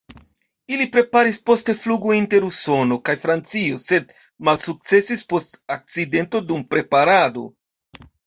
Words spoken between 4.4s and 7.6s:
malsukcesis post akcidento dum preparado.